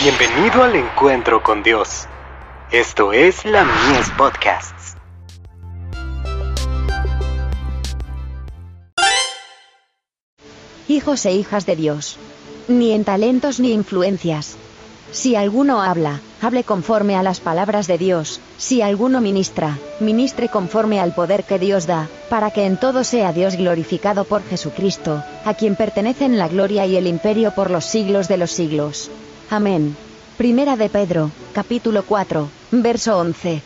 [0.00, 2.06] Bienvenido al encuentro con Dios.
[2.70, 4.94] Esto es la Mies Podcasts.
[10.86, 12.16] Hijos e hijas de Dios.
[12.68, 14.56] Ni en talentos ni influencias.
[15.10, 21.00] Si alguno habla, hable conforme a las palabras de Dios, si alguno ministra, ministre conforme
[21.00, 25.54] al poder que Dios da, para que en todo sea Dios glorificado por Jesucristo, a
[25.54, 29.10] quien pertenecen la gloria y el imperio por los siglos de los siglos.
[29.50, 29.96] Amén.
[30.36, 33.62] Primera de Pedro, capítulo 4, verso 11.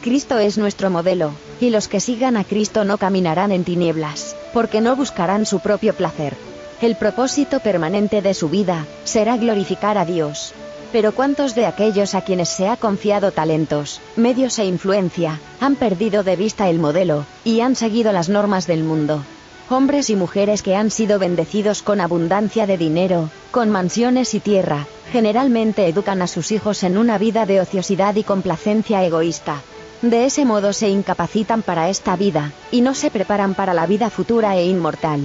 [0.00, 4.80] Cristo es nuestro modelo, y los que sigan a Cristo no caminarán en tinieblas, porque
[4.80, 6.38] no buscarán su propio placer.
[6.80, 10.54] El propósito permanente de su vida será glorificar a Dios.
[10.90, 16.24] Pero ¿cuántos de aquellos a quienes se ha confiado talentos, medios e influencia, han perdido
[16.24, 19.22] de vista el modelo, y han seguido las normas del mundo?
[19.68, 24.86] Hombres y mujeres que han sido bendecidos con abundancia de dinero, con mansiones y tierra,
[25.10, 29.62] generalmente educan a sus hijos en una vida de ociosidad y complacencia egoísta.
[30.02, 34.08] De ese modo se incapacitan para esta vida, y no se preparan para la vida
[34.08, 35.20] futura e inmortal.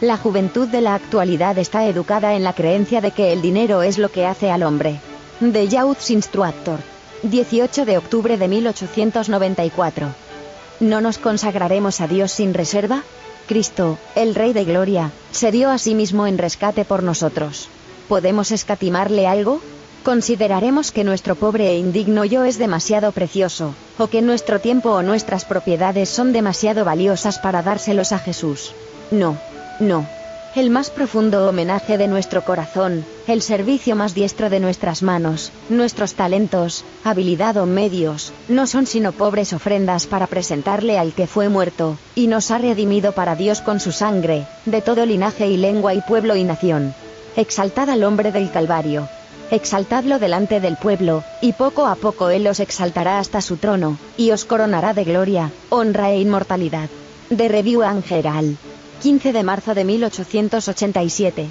[0.00, 3.98] La juventud de la actualidad está educada en la creencia de que el dinero es
[3.98, 5.00] lo que hace al hombre.
[5.40, 6.80] The Youth Instructor.
[7.22, 10.08] 18 de octubre de 1894.
[10.80, 13.02] ¿No nos consagraremos a Dios sin reserva?
[13.46, 17.68] Cristo, el Rey de Gloria, se dio a sí mismo en rescate por nosotros.
[18.08, 19.60] ¿Podemos escatimarle algo?
[20.04, 25.02] Consideraremos que nuestro pobre e indigno yo es demasiado precioso, o que nuestro tiempo o
[25.02, 28.72] nuestras propiedades son demasiado valiosas para dárselos a Jesús.
[29.10, 29.36] No,
[29.80, 30.06] no.
[30.54, 36.14] El más profundo homenaje de nuestro corazón, el servicio más diestro de nuestras manos, nuestros
[36.14, 41.98] talentos, habilidad o medios, no son sino pobres ofrendas para presentarle al que fue muerto,
[42.14, 46.00] y nos ha redimido para Dios con su sangre, de todo linaje y lengua y
[46.00, 46.94] pueblo y nación.
[47.36, 49.06] Exaltad al hombre del Calvario.
[49.50, 54.30] Exaltadlo delante del pueblo, y poco a poco Él os exaltará hasta su trono, y
[54.30, 56.88] os coronará de gloria, honra e inmortalidad.
[57.28, 58.56] De Review Angeral.
[59.02, 61.50] 15 de marzo de 1887.